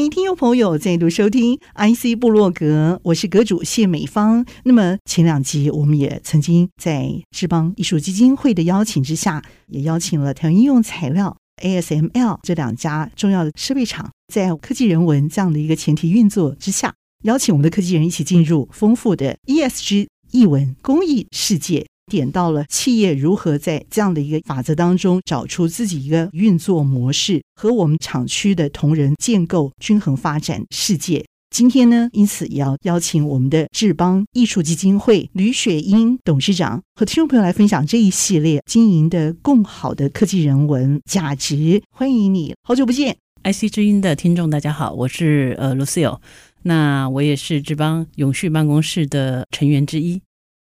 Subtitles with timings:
[0.00, 4.46] 欢迎听众朋友再度收听 IC 部落格，我是阁主谢美芳。
[4.64, 16.94] 那么前两集我们也曾经在智邦艺术基金会的邀请之下，也邀请了台湾应用材料 ASML 这两家重要的设备厂，在科技人文这样的一个前提运作之下，
[17.24, 21.86] 邀请我们的科技人一起进入丰富的 ESG 艺文公益世界。
[22.10, 31.24] 点到了企业如何在这样的一个法则当中找出自己一个运作模式，和我们厂区的同仁建构均衡发展世界。
[31.50, 41.82] 今天呢，因此也要邀请我们的智邦艺术基金会吕雪英董事长和听众朋友来分享这一系列经营的共好的科技人文价值。
[41.90, 46.20] 欢迎你，好久不见！IC 之音的听众大家好，我是呃 Lucille，
[46.62, 50.20] 那我也是智邦永续办公室的成员之一。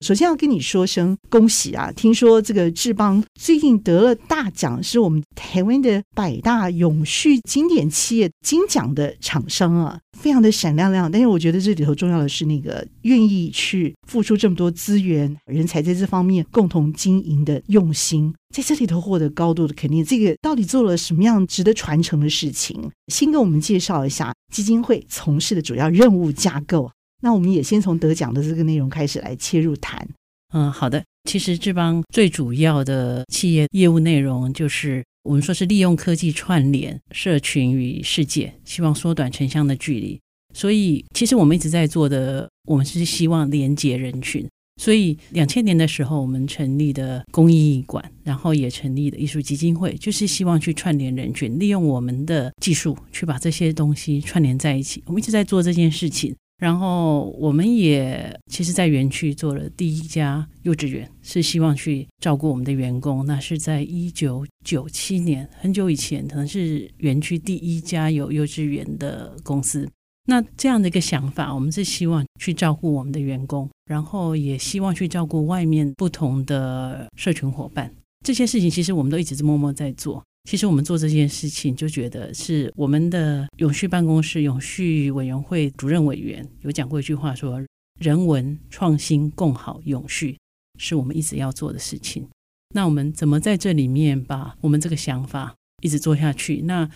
[0.03, 1.89] 首先要跟你说声恭喜啊！
[1.95, 11.09] 听说这个智邦最近得了大奖，是我们台湾的百大永续经典企业金奖的厂商啊，非常的闪亮亮。
[11.09, 20.03] 但是我觉得这里头重要的是那个愿意去付出这么多资源、人才在这方面共同经营的用心，在这里头获得高度的肯定。
[20.03, 22.91] 这个到底做了什么样值得传承的事情？
[23.07, 26.91] 先跟我们介绍一下基金会从事的主要任务架构。
[27.23, 30.05] 那我们也先从得奖的这个内容开始来切入谈。
[30.53, 31.01] 嗯，好的。
[31.23, 40.19] 其实智邦最主要的企业业务内容就是我们说是利用科技串联社群与世界，希望缩短城乡的距离。
[40.53, 44.45] 所以，其实我们一直在做的，我们是希望连接人群。
[44.81, 55.01] 所以，两千年的时候，我们成立的公益馆，然后也成立的艺术基金会，就是希望去串联人群，利用我们的技术去把这些东西串联在一起。
[55.05, 56.35] 我们一直在做这件事情。
[56.57, 63.25] 然后我们也其实，在园区做了第一家幼稚园，是希望去照顾我们的员工。
[63.25, 69.89] 那是在一九九七年，很久以前，可能是园区第一家有幼稚园的公司。
[70.25, 77.93] 那这样的一个想法，我们是希望去照顾我们的员工，然后也希望去照顾外面不同的社群伙伴。
[78.25, 80.23] 这些事情其实我们都一直默默在做。
[80.43, 87.61] 其实我们做这件事情，就觉得是我们的永续办公室、永续委员会主任委员有讲过一句话说，
[87.99, 90.37] 人文创新共好永续
[90.77, 92.27] 是我们一直要做的事情。
[92.75, 96.61] 那我们怎么在这里面把我们这个想法一直做下去？
[96.63, 96.89] 那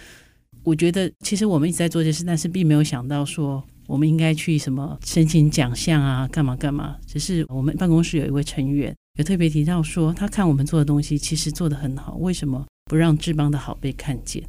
[0.63, 6.97] 我觉得，其实我们一直在做这件事，但是并没有想到说我们应该去什么申请奖项啊，干嘛干嘛。
[7.05, 12.65] 只是我们办公室有一位成员有特别提到说，他看我们做的东西其实做得很好，为什么？
[12.87, 14.43] 不让志邦的好被看见，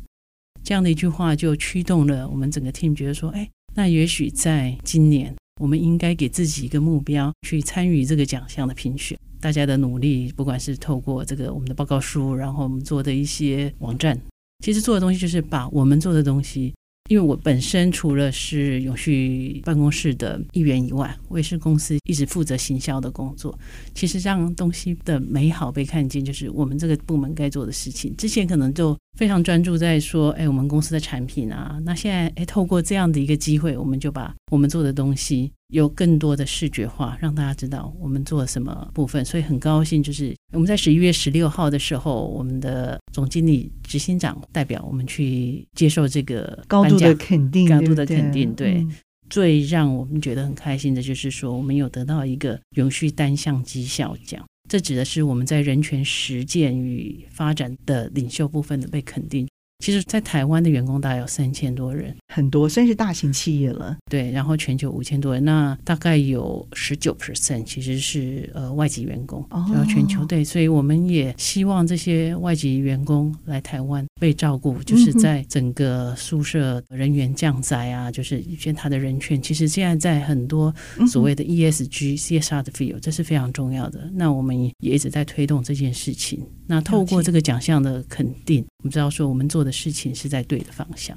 [0.62, 9.18] 这样的一句话就驱动了我们整个 team，觉得说，哎，那也许在今年，我们应该给自己一个目标，去参与这个奖项的评选。
[9.40, 14.20] 大家的努力，不管是透过这个我们的报告书，然后我们做的一些网站，
[14.64, 16.74] 其实做的东西就是把我们做的东西。
[17.08, 23.58] 因为我本身除了是永续办公室的一员以外，我也是公司一直负责行销的工作。
[23.94, 28.14] 其实让东西的美好被看见，就是我们这个部门该做的事情。
[28.16, 31.80] 之前可能就非常专注在说，哎，我们公司的产品啊。
[31.84, 39.24] 那现在，哎，透过这样的一个机会，我们就把我们做的东西有更多的视觉化，让大家知道我们做了什么部分。
[39.24, 48.54] 所以很高兴，就是我们在十一月十六号的时候，我们的总经理、执行长代表我们去接受这个高度的肯定，高度的肯定。
[48.54, 48.92] 对，嗯，
[49.28, 54.44] 最让我们觉得很开心的就是说，我们有得到一个永续单项绩效奖。
[54.68, 59.48] 这指的是我们在人权实践与发展的领袖部分的被肯定。
[59.84, 63.96] 其实，在台湾的员工大概有三千多人，很多，算是大型企业了。
[64.10, 79.40] 对，然后全球五千多人，那大概有十九 percent 其实是呃外籍员工，然后全球对，所以我们也希望这些外籍员工来台湾被照顾，就是在整个宿舍人员降灾啊，就是一些他的人权。
[79.40, 80.74] 其实现在在很多
[81.10, 84.10] 所谓的 ESG、CSR 的 field，这是非常重要的。
[84.14, 86.44] 那我们也一直在推动这件事情。
[86.66, 91.16] 那透过这个奖项的肯定，我们知道说我们做的事情是在对的方向。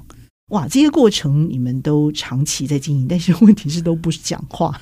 [0.52, 4.78] 哇，这些过程你们都长期在经营，但是问题是都不讲话，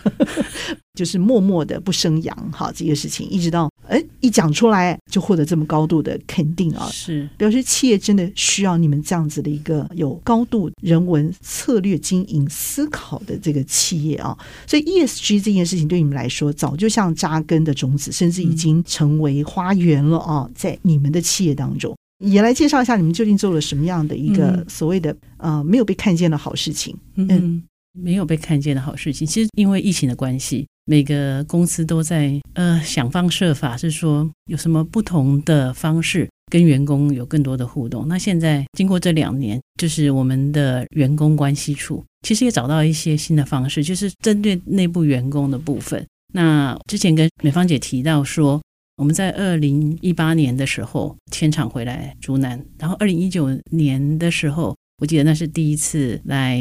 [0.98, 2.36] 就是默默的不生扬。
[2.50, 6.88] 哈，这个事情一直到哎，一讲出来就获得这么高度的肯定啊！
[6.90, 14.36] 是表示企业真的需要你们这样子的一个有高度人文策略经营思考的这个企业啊！
[14.66, 20.50] 所以 ESG 这件事情对你们来说，早就像扎根的种子，甚至已经成为花园了啊！
[20.52, 26.96] 在你们的企业当中，也来介绍一下你们究竟做了什么样的一个所谓的呃没有被看见的好事情。
[27.16, 27.62] 嗯，嗯，
[27.92, 30.66] 没有被看见的好事情，其实因为疫情的关系。
[30.86, 38.08] 每个公司都在呃想方设法，是说有什么不同的方式跟员工有更多的互动。
[38.08, 46.04] 那现在经过这两年，就是我们的员工关系处其实也找到一些新的方式，就是针对内部员工的部分。
[46.32, 48.60] 那之前跟美芳姐提到说，
[49.00, 56.60] 我们在二零一八年的时候迁厂回来竹南，然后二零一九年的时候，我记得那是第一次来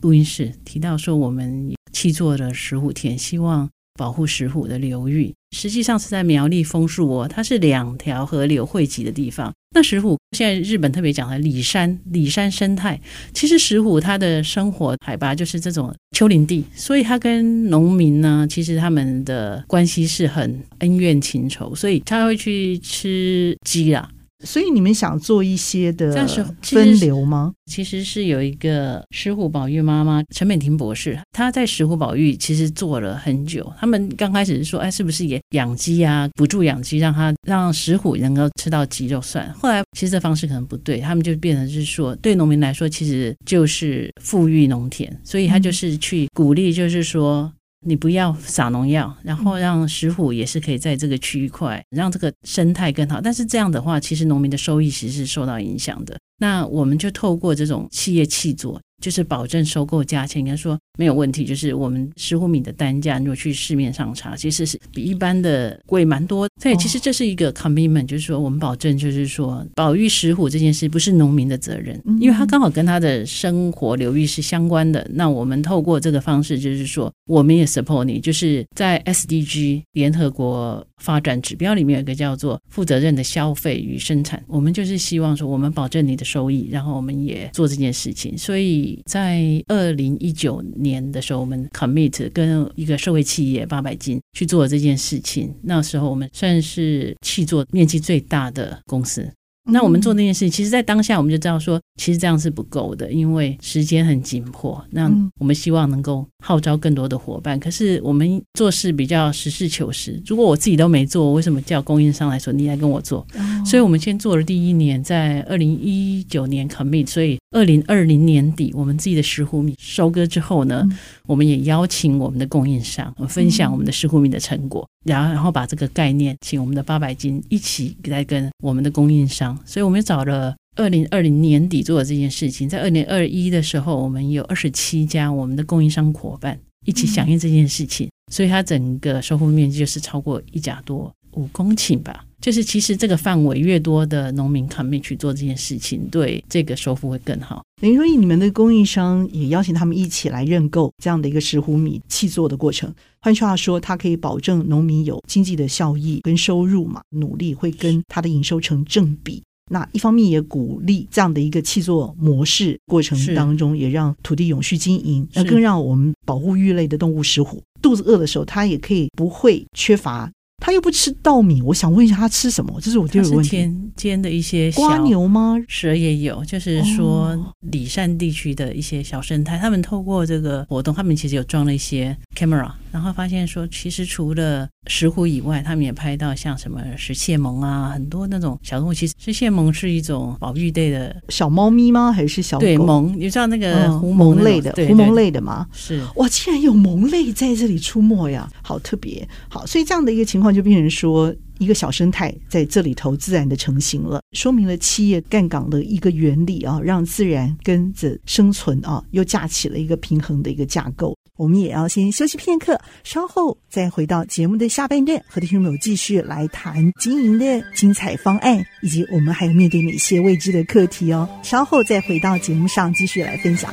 [0.00, 1.74] 录音室提到说我们。
[1.92, 9.52] 去做了石虎田，希望保护石虎的流域，实际上是在苗栗枫树哦，它是两条河流汇集的地方。
[9.72, 13.00] 那石虎现在日本特别讲的里山，里山生态，
[13.32, 24.08] 其实石虎它的生活海拔就是这种丘陵地，所以它跟农民呢，其实他们的关系是很恩怨情仇，所以他会去吃鸡啦。
[24.44, 26.26] 所以你们想做一些的
[26.62, 27.52] 分流吗？
[27.70, 33.72] 其实是有一个石虎保育妈妈陈美婷博士，她在石虎保育其实做了很久。
[33.78, 36.28] 他们刚开始是说，哎，是不是也养鸡啊？
[36.34, 39.52] 补助养鸡，让它让石虎能够吃到鸡肉算。
[39.54, 47.52] 后来其实这方式可能不对，他们就变成是说，对农民来说，其实就是富裕农田，所以他就是去鼓励，就是说。
[47.86, 53.20] 你不要撒农药，然后让石虎也是可以在这个区块让这个生态更好。
[53.20, 56.18] 但是这样的话，其实农民的收益其实是受到影响的。
[56.38, 58.80] 那我们就透过这种企业气作。
[59.00, 61.44] 就是保证收购价钱，应该说没有问题。
[61.44, 66.48] 就是我们石虎米的单价，如果去市面上查，其实是比一般的贵蛮多。
[66.60, 75.08] 所以其实这是一个 commitment，就是说我们保证，就是说保育石虎这件事不是农民的责任，因为它刚好跟他的生活流域是相关的。
[75.14, 88.89] 那我们透过这个方式，就是说我们也 support 你，就是在 SDG 联合国发展指标里面有一个叫做负责任的消费与生产，我们就是希望说我们保证你的收益，然后我们也做这件事情，所以。
[89.04, 95.52] 在二零一九年的时候，我们 commit 跟一个社会企业八百金去做这件事情。
[95.62, 99.28] 那时候我们算是去做面积最大的公司。
[99.70, 104.82] 那我们做那件事情，其实，在当下我们就知道说，其实这样是不够的，因为时间很紧迫。
[104.90, 105.08] 那
[105.38, 107.60] 我们希望能够号召更多的伙伴。
[107.60, 110.20] 可是我们做事比较实事求是。
[110.26, 113.24] 如果我自己都没做，为什么叫供应商来说你来跟我做？
[113.64, 120.88] 所以我们先做了第一年，在二零一九年 commit，所以二零二零年底我们自己的石斛米收割之后呢，
[121.26, 129.58] 我们也邀请我们的供应商分享我们的石斛米的成果，然后然后把这个概念请我们的八百斤一起来跟我们的供应商。
[129.66, 136.56] 所以，我们找了二零二零年底做的这件事情，在二零二一的时候，我们有二十七家我们的供应商伙伴
[136.86, 142.24] 一起响应这件事情，所以它整个收获面积就是超过一甲多五公顷吧。
[142.40, 147.62] 就是其实这个范围越多的农民 commit 去做这件事情，对这个收复会更好。
[147.82, 152.92] 等于说，你们的供应商也邀请他们一起来认购这样的一个石斛米气作的过程。
[153.20, 159.42] 换句话说，它可以保证农民有经济的效益跟收入嘛，努力会跟他的营收成正比。
[159.70, 170.28] 那一方面也鼓励这样的一个气作模式过程当中，也让土地永续经营，那更让我们保护鱼类的动物石虎肚子饿的时候，它也可以不会缺乏。
[170.60, 172.78] 他又不吃稻米，我想问一下，他吃什么？
[172.80, 173.50] 这是我第二个问题。
[173.50, 175.56] 田间的一些瓜牛吗？
[175.66, 177.36] 蛇也有，就是说
[177.72, 182.70] 里山地区的一些小生态，他们透过这个活动，他们其实有装了一些 camera。
[182.92, 188.94] 然后发现说，其实除了石虎以外，他们也拍到像什么石蟹獴啊，很多那种小动物。
[188.94, 192.12] 其实石蟹獴是一种保育类的小猫咪吗？
[192.12, 192.66] 还是小狗？
[192.66, 195.66] 对，獴，你知道那个狐獴类的，狐獴类的吗？
[195.72, 199.26] 是哇，竟然有萌类在这里出没呀，好特别。
[199.48, 211.16] 好，所以这样的一个情况就变成说，一个小生态在这里头自然的成型了，说明了企业干岗的一个原理啊，让自然跟着生存啊，又架起了一个平衡的一个架构。
[211.40, 221.26] 我们也要先休息片刻，稍后再回到节目的下半段，和弟兄们继续来谈经营的精彩方案，以及我们还有面对哪些未知的课题哦。
[221.42, 223.72] 稍后再回到节目上继续来分享。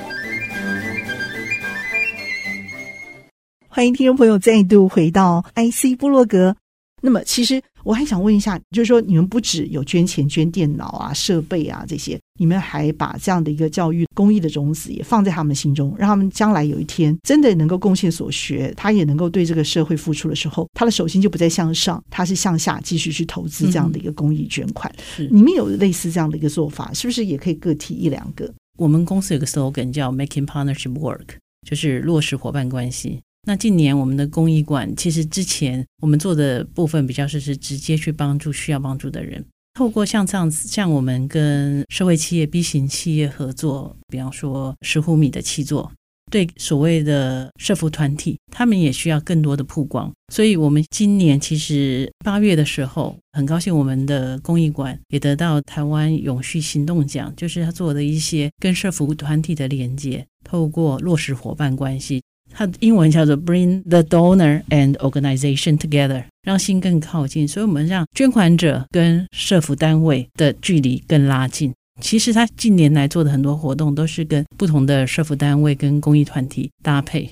[3.67, 6.55] 欢迎听众朋友再度回到 IC 部落格。
[7.01, 24.93] 那么，其实我还想问一下，就是说你们不只有捐钱捐电脑啊、设备啊这些，你们还把这样的一个教育公益的种子也放在他们心中，让他们将来有一天真的能够贡献所学，他也能够对这个社会付出的时候，他的手心就不再向上，他是向下继续去投资这样的一个公益捐款。
[25.17, 28.53] 嗯、你们有类似这样的一个做法，是不是也可以各提一两个？
[28.77, 33.21] 我们公司有个 slogan 叫 “Making Partnership Work”，就是落实伙伴关系。
[33.47, 39.41] 那近年我们的公益馆，其实之前我们做的部分比较是是直接去帮助需要帮助的人，
[39.75, 45.89] 透过像这样子，像我们跟社会企业 B 型企业合作，比方说十户米的七座，
[46.29, 50.11] 对所谓的社福团体，他们也需要更多的曝光。
[50.33, 62.21] 所以，我们今年其实八月的时候，很高兴我们的公益馆也得到台湾永续行动奖，就是他做的一些跟社福团体的连接，透过落实伙伴关系。
[62.57, 67.47] 它的英文叫做 Bring the donor and organization together，让心更靠近。
[67.47, 71.71] 所以，我们让捐款者跟社福单位的距离更拉近。
[72.01, 77.29] 其实，他近年来做的很多活动都是跟不同的社福单位跟公益团体搭配。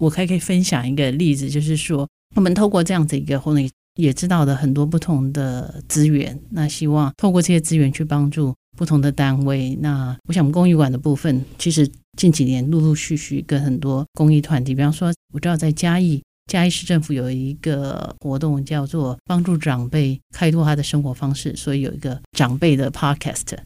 [0.00, 6.40] 我还可以分享一个例子，就是说，我们透过这样子一个活动，也知道了很多不同的资源。
[6.50, 9.76] 那希望透过这些资源去帮助不同的单位。
[9.80, 11.90] 那我想，公益馆的部分，其实。
[12.18, 23.56] 近几年陆陆续续跟很多公益团体，比方说，我知道在嘉义，嘉义市政府有一个活动叫做帮助长辈开拓他的生活方式，所以有一个长辈的 podcast。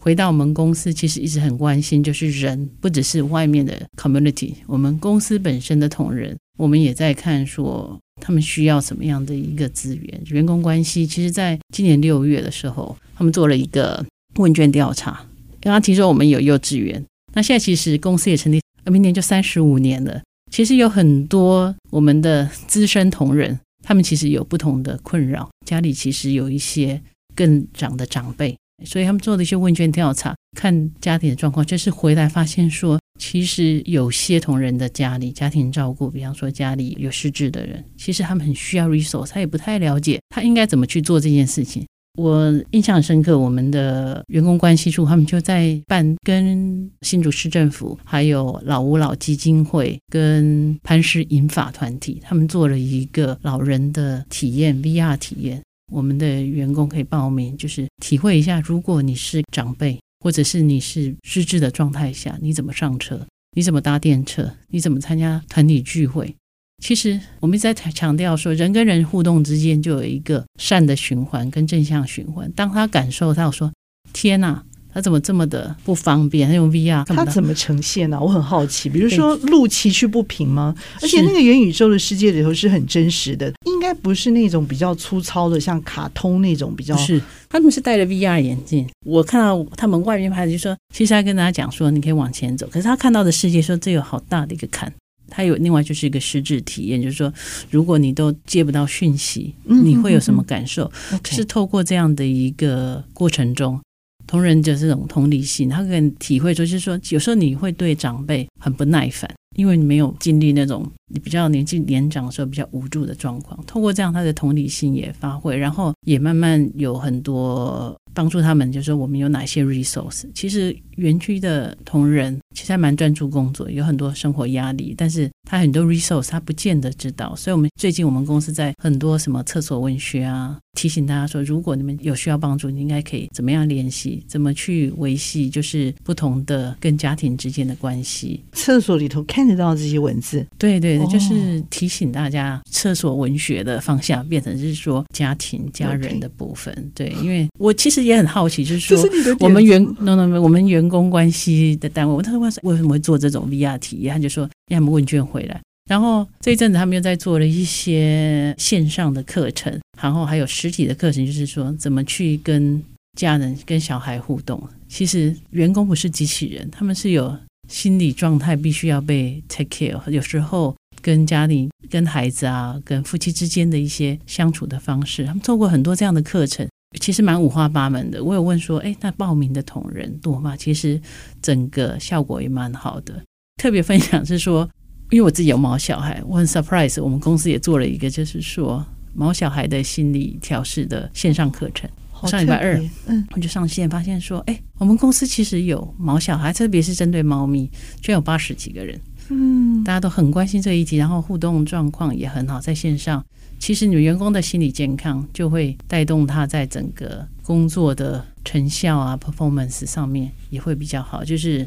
[0.00, 10.20] 回到我们公司，其实一直很关心，就是人不只是外面的 community，我们公司本身的同仁，我们也在看说他们需要什么样的一个资源。
[10.26, 14.04] 员工关系，其实在今年六月的时候，他们做了一个
[14.36, 15.26] 问卷调查，
[15.60, 17.04] 刚刚听说我们有幼稚园。
[17.34, 20.22] 那现在其实公司也成立，明年就三十五年了。
[20.50, 27.00] 其实有很多我们的资深同仁，他们其实有不同的困扰，家里其实有一些
[27.34, 41.84] 更长的长辈，所以他们做的一些问卷调查，看家庭的状况，就是回来发现说，其实有些同仁的家里家庭照顾，比方说家里有失智的人，其实他们很需要 resource，他也不太了解他应该怎么去做这件事情。
[42.14, 55.60] 我印象很深刻，我们的员工关系处他们就在办跟新竹市政府、还有老吾老基金会、跟磐石银发团体，他们做了一个老人的体验 VR 体验。
[55.92, 63.26] 我们的员工可以报名，就是体会一下，如果你是长辈，或者是你是失智的状态下，你怎么上车？
[63.56, 64.50] 你怎么搭电车？
[64.68, 66.34] 你怎么参加团体聚会？
[66.84, 72.52] 其实我们一直在强调说，人跟人互动之间就有一个善的循环跟正向循环。
[72.52, 73.72] 当他感受到说
[74.12, 74.62] “天哪，
[74.92, 78.20] 他怎么这么的不方便？”他用 VR，他怎么呈现呢、啊？
[78.20, 78.90] 我很好奇。
[78.90, 80.74] 比如说路崎岖不平吗？
[81.00, 86.94] 而且那个元宇宙的世界里头是很真实的，应该不是那种比较粗糙的，像卡通那种比较。
[86.98, 88.86] 是，他们是戴着 VR 眼镜。
[89.06, 92.66] 我看到他们外面拍的，就说其实他跟大家讲说，你可以往前走。
[92.66, 94.92] 可是他看到的世界说，这有好大的一个坎。
[95.28, 97.32] 它有另外就是一个实质体验，就是说，
[97.70, 100.90] 如果你都接不到讯息，你会有什么感受？
[101.24, 103.80] 是透过这样的一个过程中，
[104.26, 113.58] 同仁的这种同理心，他可以体会说，就是说，有时候你会对长辈很不耐烦，因为你没有经历那种你比较年纪年长的时候比较无助的状况。
[113.66, 117.94] 透过这样，他的同理心也发挥，然后也慢慢有很多。
[118.16, 120.22] 帮助他们，就是说我们有哪些 resource。
[120.36, 127.34] 其实园区的同仁现在蛮专注工作，有很多生活压力，但是他很多 resource 他不见得知道。
[127.34, 138.40] 所以，我们最近我们公司在很多什么厕所文学啊，提醒大家说，如果你们有需要帮助，你应该可以怎么样联系，怎么去维系，就是不同的跟家庭之间的关系。
[138.52, 146.72] 厕所里头看得到这些文字，对对对，就是提醒大家，厕所文学的方向变成是说家庭家人的部分。
[146.94, 148.04] 对，因为我其实。
[148.04, 154.12] 也很好奇，就是说，我们员 no no no，我们员工关系的单位，我他说为什么会做这种 VR 体验？
[154.12, 162.82] 他就说让他们问卷回来，然后这一阵子他们又在做了一些线上的课程，然后还有实体的课程，就是说怎么去跟
[163.18, 164.62] 家人、跟小孩互动。
[164.88, 167.36] 其实员工不是机器人，他们是有
[167.68, 170.10] 心理状态，必须要被 take care。
[170.10, 176.66] 有时候跟家里、跟孩子啊、跟夫妻之间的一些相处的方式，他们做过很多这样的课程。
[177.00, 178.22] 其实蛮五花八门的。
[178.22, 180.56] 我有问说，哎，那报名的同仁多吗？
[180.56, 181.00] 其实
[181.42, 183.20] 整个效果也蛮好的。
[183.56, 184.68] 特别分享是说，
[185.10, 187.02] 因为我自己有毛小孩，我很 surprise。
[187.02, 188.84] 我们公司也做了一个，就是说
[189.14, 191.88] 毛小孩的心理调试的线上课程。
[192.26, 197.66] 上礼拜二，嗯，我就上线发现说，哎，我们公司其实有毛小孩，特别是针对猫咪，
[198.00, 198.98] 居然有八十几个人。
[199.28, 203.24] 嗯，大家都很关心这一题，然后互动状况也很好，在线上，
[203.58, 211.66] 其实你员工的心理健康就会带动他在整个工作的成效啊，performance 上面也会比较好，就是。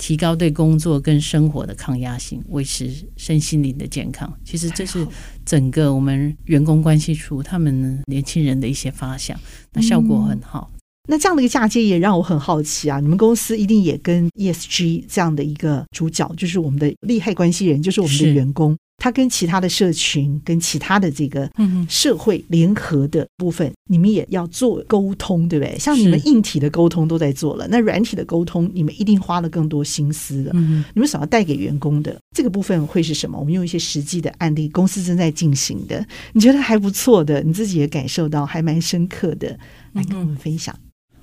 [0.00, 4.32] 提高对工作跟生活的抗压性，维持身心灵的健康。
[4.42, 5.06] 其实这是
[5.44, 9.38] 整个我们员工关系处他们年轻人的一些发想，
[9.74, 10.70] 那效果很好。
[10.72, 10.80] 嗯，
[11.10, 12.98] 那这样的一个嫁接也让我很好奇啊！
[12.98, 18.74] 你们公司一定也跟 ESG 这样的一个主角，就是我们的利害关系人，就是我们的员工。
[19.00, 21.50] 他跟其他的社群、跟其他的这个
[21.88, 25.76] 社会联合的部分，你们也要做沟通，对不对？
[25.78, 30.52] 像你们硬体的沟通都在做了，那软体的沟通，你们一定花了更多心思了。
[30.94, 33.38] 你们想要带给员工的这个部分会是什么？
[33.38, 39.58] 我们用一些实际的案例，公司正在进行的，你觉得还不错的，你自己也感受到还蛮深刻的，
[39.94, 40.78] 来跟我们分享。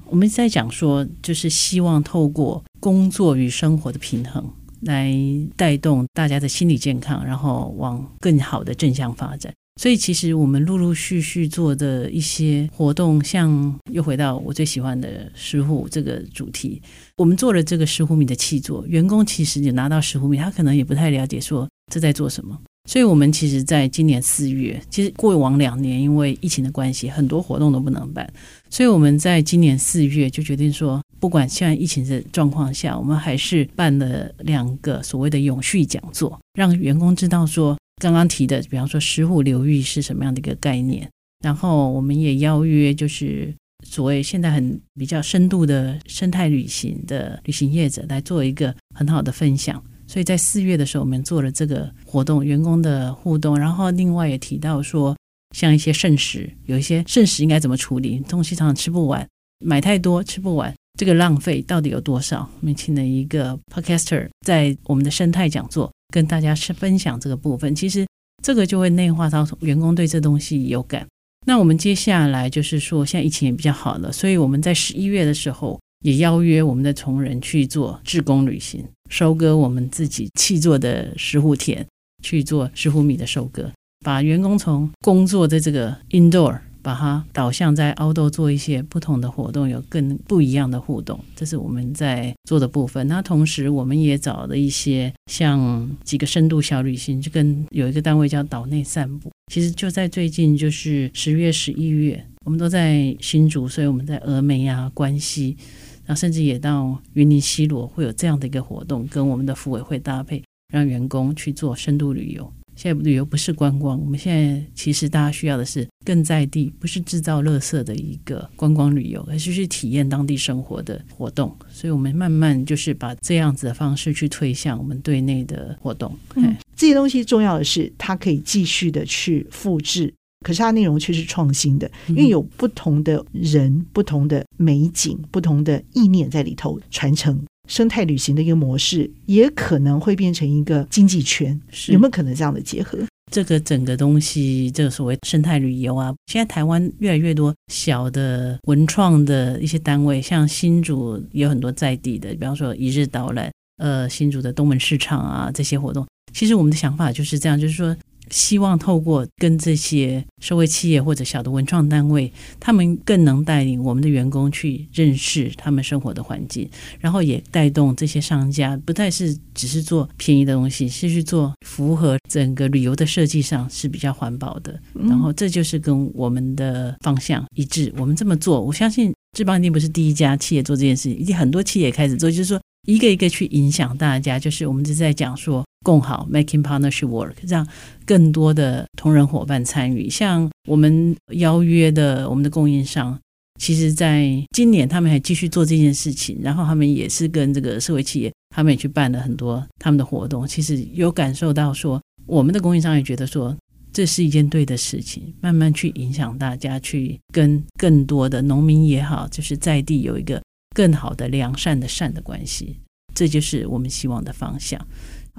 [0.09, 4.43] 我们在讲说，就是希望透过工作与生活的平衡。
[4.81, 5.13] 来
[5.55, 9.53] 带动大家的心理健康，然后往更好的正向发展。
[9.79, 16.81] 所以，其实我们陆陆续续做的一些活动，像又回到我最喜欢的石虎这个主题，
[17.15, 22.59] 我们做了这个石虎米的契作，员工其实也拿到石虎米，他可能也不太了解说这在做什么。
[22.89, 28.27] 所以，我们其实在今年四月，其实过往两年因为疫情的关系，很多活动都不能办。
[28.69, 41.09] 所以，我们在今年四月就决定说，不管现在疫情的状况下，我们还是办了两个所谓的永续讲座，让员工知道说，刚刚提的，比方说石虎流域是什么样的一个概念。
[41.43, 43.53] 然后，我们也邀约就是
[43.85, 49.81] 所谓现在很比较深度的生态旅行的旅行业者来做一个很好的分享。
[50.07, 53.57] 所以在四月的时候，我们做了这个活动，员工的互动。
[53.57, 55.15] 然后另外也提到说，
[55.57, 58.19] 像一些剩食，有一些剩食应该怎么处理？
[58.29, 59.27] 东西常常吃不完，
[59.65, 62.47] 买太多吃不完，这个浪费到底有多少？
[62.61, 67.73] 我们请了一个 podcaster 在我们的生态讲座跟大家是分享这个部分。
[67.73, 68.05] 其实
[68.43, 71.07] 这个就会内化到员工对这东西有感。
[71.47, 75.79] 那我们接下来就是说，现在疫情也比较好了，所以我们在十一月的时候。
[76.01, 81.83] 也邀约我们的同仁去做志工旅行，收割我们自己契作的石斛田，
[82.21, 83.71] 去做石斛米的收割，
[84.07, 93.05] 把员工从工作的这个 indoor，把它导向在 outdoor 做一些不同的活动，有更不一样的互动，这是我们在做的部分。
[93.09, 105.57] 那同时，我们也找了一些像几个深度小旅行，就跟有一个单位叫岛内散步，其实就在最近，就是十月、十一月，我们都在新竹，所以我们在峨眉啊、关西。
[106.05, 110.41] 然后甚至也到云林西螺会有这样的一个活动，跟我们的福委会搭配，
[110.73, 112.49] 让员工去做深度旅游。
[112.77, 121.53] 现在旅游不是观光，我们现在其实大家需要的是更在地，不是制造垃圾的一个观光旅游，而是去体验当地生活的活动。
[121.71, 126.15] 所以，我们慢慢就是把这样子的方式去推向我们对内的活动。
[126.35, 130.13] 嗯，这些东西重要的是，它可以继续的去复制。
[130.45, 137.43] 可是它内容却是创新的，因为有不同的人、不同的美景、不同的意念在里头传承。
[137.67, 142.97] 生态旅行的一个模式，也可能会变成一个经济圈，有没有可能这样的结合？
[143.31, 157.95] 这个整个东西，这个所谓生态旅游啊，现在台湾越来越多小的文创的一些单位，像新竹有很多在地的，比方说一日导览，呃，新竹的东门市场啊，这些活动，其实我们的想法就是这样，就是说。
[158.29, 174.79] 希望透过跟这些社会企业或者小的文创单位，他们更能带领我们的员工去认识他们生活的环境，然后也带动这些商家，不再是只是做便宜的东西，是去做符合整个旅游的设计上是比较环保的。
[174.93, 177.93] 然后这就是跟我们的方向一致。
[177.97, 184.39] 我们这么做，我相信智邦一定不是第一家企业做这件事情，一定很多企业开始做，就是说一个一个去影响大家。
[184.39, 185.63] 就是我们就在讲说。
[185.83, 187.65] 共好，making partnership work，让
[188.05, 190.09] 更多的同仁伙伴参与。
[190.09, 193.17] 像我们邀约的我们的供应商，
[193.57, 200.45] 其实在今年他们还继续做这件事情，然后他们也是跟这个社会企业，他们也去办了很多他们的活动。
[200.45, 203.55] 其实有感受到说，我们的供应商也觉得说，
[203.93, 210.41] 这是一件对的事情，慢慢去影响大家，去跟更多的农民也好，就是在地有一个
[210.77, 212.77] 更好的良善的善的关系。
[213.15, 214.79] 这就是我们希望的方向。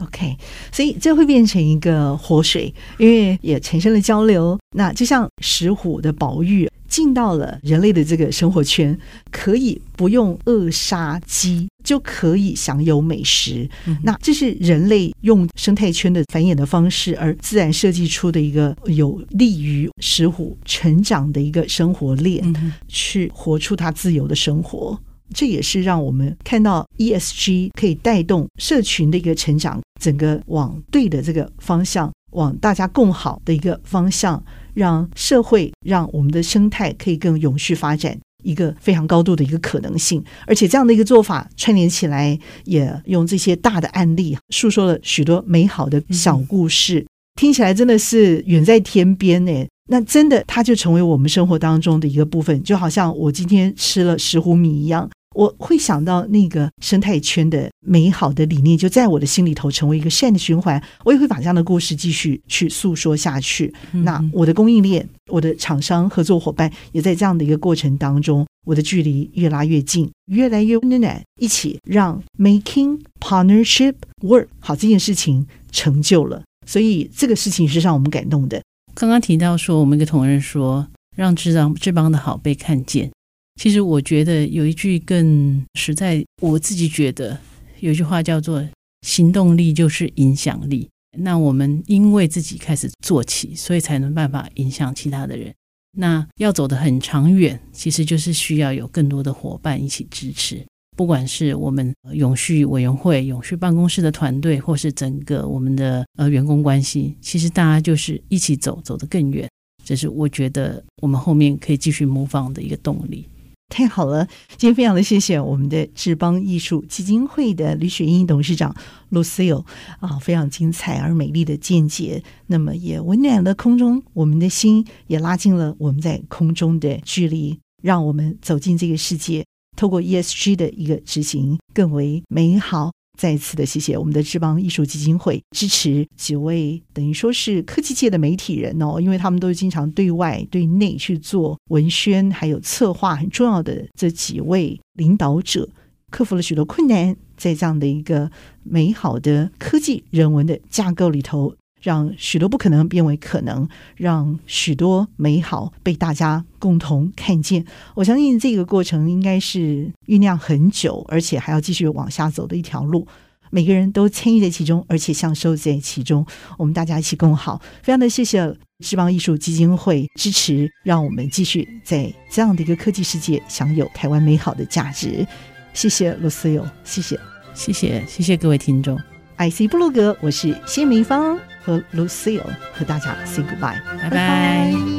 [0.03, 0.37] OK，
[0.72, 4.59] 所以这会变成一个活水，因为也产生了交流。
[4.77, 8.98] 那就像石虎的宝玉进到了人类的这个生活圈，
[9.31, 13.68] 可以不用扼杀鸡就可以享有美食。
[13.87, 24.98] 嗯、那这是人类用生态圈的繁衍的方式，而自然设计出的一个有利于石虎成长的一个生活链，嗯、去活出它自由的生活。
[25.35, 34.43] 这也是让我们看到 ESG 可以带动社群的一个成长，整个往对的这个方向，往大家共好的一个方向，
[34.75, 40.23] 让社会、让我们的生态可以更永续发展，一个非常高度的一个可能性。
[40.47, 49.67] 而且这样的一个做法串联起来，也用这些大的案例诉说了许多美好的小故事，嗯、听起来真的是远在天边呢。
[49.88, 60.83] 那真的，它就成为我们生活当中的一个部分，就好像我今天吃了石斛米一样，我会想到那个生态圈的美好的理念，就在我的心里头成为一个善的循环。
[61.05, 63.72] 我也会把这样的故事继续去诉说下去。
[63.92, 76.42] 嗯、那我的供应链、我的厂商合作伙伴也在这样的一个过程当中，我的距离越拉越近，越来越温暖，一起让 making partnership work 好这件事情成就了。
[76.66, 78.61] 所以这个事情是让我们感动的。
[78.99, 80.85] 刚刚提到说，我们一个同仁说，
[81.17, 83.09] 让志邦志邦的好被看见。
[83.55, 87.39] 其实我觉得有一句更实在，我自己觉得
[87.79, 88.69] 有一句话叫做
[89.07, 90.91] “行动力就是影响力”。
[91.17, 95.55] 那我们因为自己开始做起，所以才能办法影响其他的人。
[95.97, 100.67] 那要走得很长远，其实就是需要有更多的伙伴一起支持。
[100.99, 109.49] 不管是我们永续委员会、永续办公室的团队，或是整个我们的呃员工关系，其实大家就是一起走，走得更远。
[109.85, 113.29] 这是我觉得我们后面可以继续模仿的一个动力。
[113.69, 118.75] 太好了，今天非常的谢谢我们的智邦艺术基金会的李雪英董事长
[119.13, 119.65] Lucille
[120.01, 129.45] 啊，非常精彩而美丽的见解，那么也温暖了空中我们的心，也拉近了我们在空中的距离，让我们走进这个世界。
[129.79, 132.91] 透过 ESG 的一个执行更为美好。
[133.17, 145.69] 再一次的谢谢我们的智邦艺术基金会支持几位等于说是科技界的媒体人哦，因为他们都经常对外对内去做文宣还有策划，很重要的这几位领导者，
[146.12, 148.31] 克服了许多困难，在这样的一个
[148.62, 151.55] 美好的科技人文的架构里头。
[151.81, 157.64] 让许多不可能变为可能，让许多美好被大家共同看见。
[157.95, 163.07] 我相信这个过程应该是酝酿很久，而且还要继续往下走的一条路。
[163.51, 166.27] 每个人都参与在其中，而且享受在其中。
[166.59, 167.62] 我们大家一起共好。
[167.83, 175.27] 非常的谢谢智邦艺术基金会支持，让我们继续在这样的一个科技世界享有台湾美好的价值。
[175.73, 177.19] 谢谢 Lucille，谢谢，
[177.55, 178.99] 谢谢，谢谢各位听众。
[179.38, 181.38] IC 布鲁格，我是谢明芳
[181.69, 182.41] 和 Lucille，
[182.73, 184.98] 和大家 say goodbye，拜拜。